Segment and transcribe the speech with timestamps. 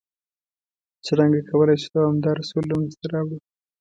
[1.05, 3.39] څرنګه کولای شو دوامداره سوله منځته راوړ؟